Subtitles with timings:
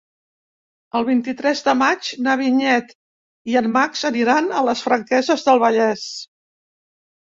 [0.99, 2.95] El vint-i-tres de maig na Vinyet
[3.53, 6.09] i en Max aniran a les Franqueses del Vallès.